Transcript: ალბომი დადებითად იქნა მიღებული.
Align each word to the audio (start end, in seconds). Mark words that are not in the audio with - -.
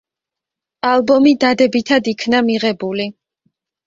ალბომი 0.91 1.33
დადებითად 1.43 2.09
იქნა 2.13 2.39
მიღებული. 2.47 3.07